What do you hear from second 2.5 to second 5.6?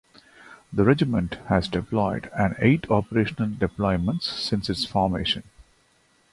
eight operational deployments since its formation.